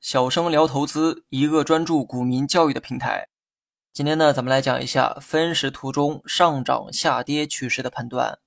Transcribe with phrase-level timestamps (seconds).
[0.00, 3.28] 小生聊投资，一个专注股民教育的平台。
[3.92, 8.40] 今天呢，咱们来讲一下分时图中上涨、下跌趋势的判断。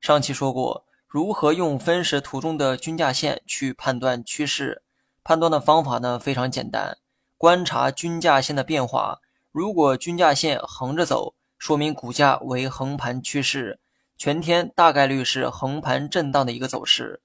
[0.00, 4.82] 上期说过，如何用分时图中的均价线去判断趋势。
[5.22, 6.96] 判断的方法呢非常简单，
[7.36, 9.18] 观察均价线的变化。
[9.52, 13.80] 如果均价线横着走，说明股价为横盘趋势，
[14.16, 17.20] 全天大概率是横盘震荡的一个走势。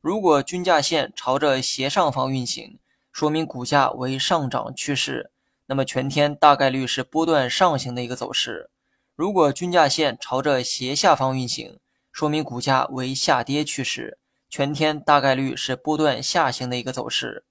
[0.00, 2.78] 如果均价线朝着斜上方运行，
[3.10, 5.32] 说明股价为上涨趋势。
[5.66, 8.70] 那么全天大概率是波段上行的一个走势。
[9.16, 11.80] 如果均价线朝着斜下方运行，
[12.12, 14.18] 说明股价为下跌趋势，
[14.48, 17.44] 全天大概率是波段下行的一个走势。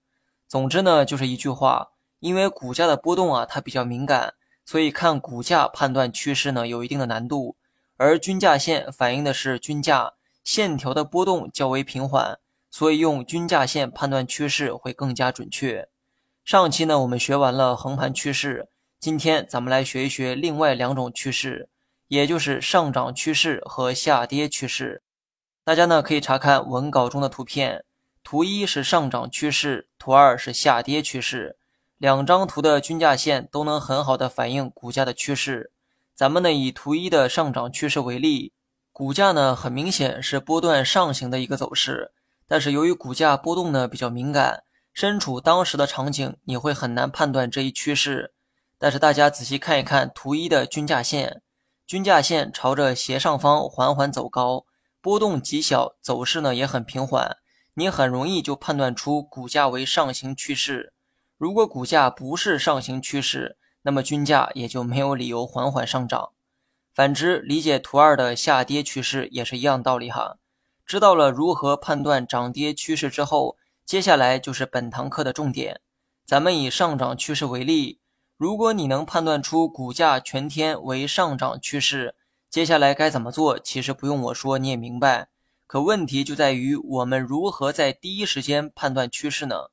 [0.48, 1.90] 总之呢，就是一句话，
[2.20, 7.58] 因为股价的波动啊，它比较敏感，所以看股价判断趋势呢，有一定的难度。
[7.98, 10.14] 而均价线反映的是均价
[10.48, 12.40] 线条的波动较为平缓，
[12.72, 15.90] 所以用均价线判断趋势会更加准确。
[16.46, 21.68] 上期呢，我们学完了横盘趋势，今天咱们来学一学另外两种趋势，
[22.08, 25.04] 也就是上涨趋势和下跌趋势。
[25.66, 27.84] 大家呢可以查看文稿中的图片，
[28.24, 31.58] 图一是上涨趋势，图二是下跌趋势。
[31.98, 35.74] 两张图的均价线都能很好的反映股价的趋势。
[36.16, 38.54] 咱们呢以图一的上涨趋势为例，
[38.98, 42.14] 股价呢很明显是波段上行的一个走势，
[42.48, 44.64] 但是由于股价波动呢比较敏感。
[44.92, 48.34] 身处当时的场景，你会很难判断这一趋势。
[48.80, 51.44] 但是大家仔细看一看图一的均价线，
[51.86, 54.66] 均价线朝着斜上方缓缓走高，
[55.00, 57.38] 波动极小，走势呢也很平缓，
[57.76, 60.92] 你很容易就判断出股价为上行趋势。
[61.38, 66.32] 如果股价不是上行趋势，那么均价也就没有理由缓缓上涨。
[66.98, 70.38] 反之，理解图二的下跌趋势也是一样道理哈。
[70.84, 73.56] 知道了如何判断涨跌趋势之后。
[73.86, 75.80] 接下来就是本堂课的重点，
[76.26, 78.00] 咱们以上涨趋势为例，
[78.36, 82.16] 如果你能判断出股价全天为上涨趋势，
[82.50, 83.60] 接下来该怎么做？
[83.60, 85.30] 其实不用我说你也明白。
[85.68, 89.68] 可问题就在于我们如何在第一时间判断趋势呢？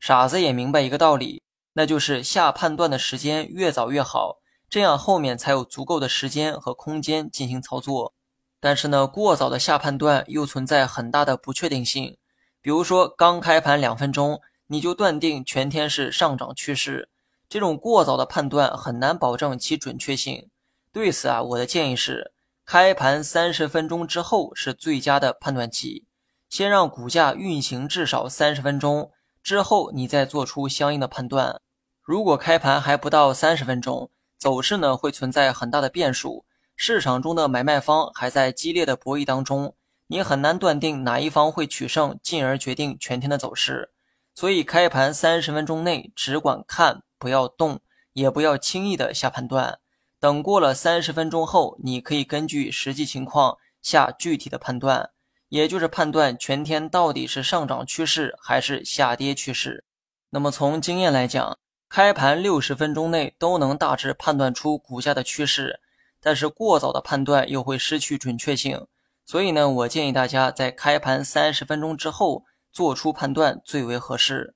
[0.00, 1.42] 傻子也明白一个道理，
[1.74, 8.14] 那就是下判断的时间越早越好，这样后面才有足够的时间和空间进行操作。
[8.58, 12.16] 但是呢，过早的下判断又存在很大的不确定性。
[12.60, 17.08] 比如说，刚开盘两分钟，你就断定全天是上涨趋势，
[17.48, 20.48] 这种过早的判断很难保证其准确性。
[20.92, 22.32] 对此啊，我的建议是，
[22.64, 26.06] 开盘三十分钟之后是最佳的判断期，
[26.48, 29.12] 先让股价运行至少三十分钟
[29.42, 31.60] 之后，你再做出相应的判断。
[32.02, 36.44] 如果开盘还不到三十分钟，走势呢会存在很大的变数，
[36.76, 39.74] 市场中的买卖方还在激烈的博弈当中。
[40.08, 43.90] 你很难断定哪一方会取胜，进而决定全天的走势。
[44.34, 47.80] 所以，开盘三十分钟内只管看，不要动，
[48.12, 49.80] 也不要轻易的下判断。
[50.20, 55.10] 等过了三十分钟后，你可以根据实际情况下具体的判断，
[55.48, 59.84] 也就是判断全天到底是上涨趋势还是下跌趋势。
[60.30, 61.58] 那么，从经验来讲，
[61.96, 65.80] 开盘六十分钟内都能大致判断出股价的趋势，
[66.20, 68.86] 但是过早的判断又会失去准确性。
[69.24, 74.54] 所以呢，我建议大家在开盘三十分钟之后做出判断最为合适。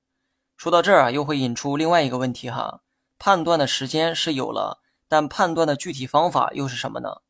[0.55, 2.81] 说到这儿啊，又会引出另外一个问题哈：
[3.17, 7.21] 判断的时间是有了，但判断的具体方法又是什么呢？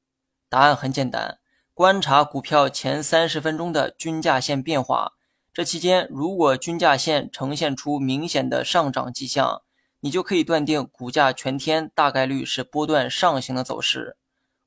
[0.49, 1.39] 答案很简单，
[1.73, 5.13] 观察股票前三十分钟的均价线变化。
[5.53, 9.61] 这期间，如果均价线呈现出明显的上涨迹象，
[10.01, 14.17] 你就可以断定股价全天大概率是波段上行的走势。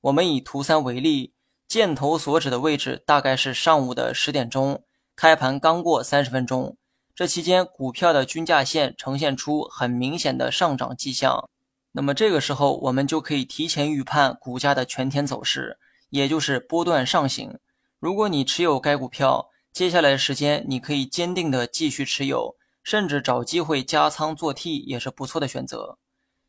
[0.01, 1.33] 我们以图三为例。
[1.67, 4.85] 箭头所指的位置大概是上午的十点钟，
[5.17, 6.77] 开盘刚过三十分钟，
[7.15, 11.49] 这期间股票的均价线呈现出很明显的上涨迹象。
[11.93, 15.79] 那么这个时候，我们就可以提前预判股价的全天走势，
[16.11, 17.59] 也就是波段上行。
[17.99, 25.99] 如果你持有该股票，接下来的时间你可以坚定的继续持有，甚至找机会加仓做 T 也是不错的选择。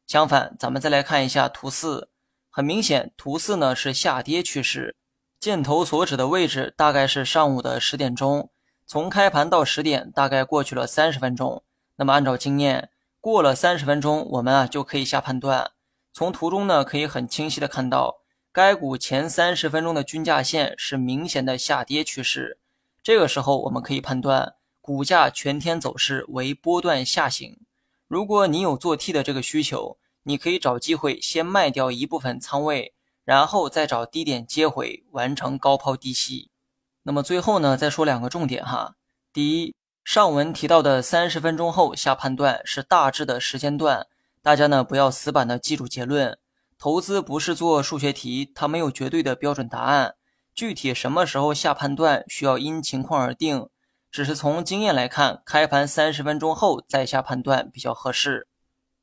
[0.05, 2.09] 相反，咱们再来看一下图四，
[2.51, 4.95] 很明显，图四呢是下跌趋势。
[5.39, 8.51] 箭头所指的位置大概是上午的十点钟，
[8.85, 11.63] 从开盘到十点大概过去了三十分钟。
[11.95, 12.89] 那么按照经验，
[13.21, 15.71] 过了三十分钟，我们啊就可以下判断。
[16.13, 18.21] 从图中呢可以很清晰的看到，
[18.51, 22.59] 该股前三十分钟的均价线是明显的下跌趋势。
[23.03, 24.54] 这个时候我们可以判断
[24.85, 27.57] 股价全天走势为波段下行。
[28.07, 32.93] 如果你有做 T 的这个需求，你可以找机会先卖掉一部分仓位。
[33.23, 36.51] 然后再找低点接回，完成高抛低吸。
[37.01, 38.93] 那么最后呢，再说两个重点哈。
[39.33, 39.73] 第一，
[40.03, 44.05] 上文提到的三十分钟后下判断是大致的时间段，
[44.43, 46.37] 大家呢不要死板的记住结论。
[46.77, 50.13] 投资不是做数学题，它没有绝对的标准答案。
[50.53, 53.67] 具体什么时候下判断，需要因情况而定。
[54.15, 58.47] 只是从经验来看，开盘三十分钟后再下判断比较合适。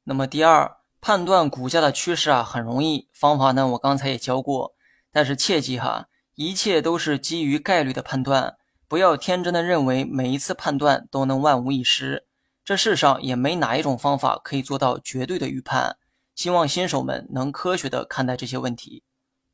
[0.04, 4.72] 那么第二，判断股价的趋势啊，很容易，方法呢我刚才也教过。
[5.12, 8.56] 但是切记哈，一切都是基于概率的判断，
[8.88, 12.26] 不要天真的认为每一次判断都能万无一失。
[12.64, 15.98] 这世上也没哪一种方法可以做到绝对的预判。
[16.34, 19.04] 希望新手们能科学的看待这些问题。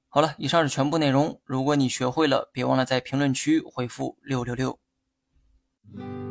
[0.08, 1.40] 好了，以上是全部内容。
[1.44, 4.78] 如果你学会了，别忘了在评论区回复六六六。
[5.96, 6.27] Mm-hmm.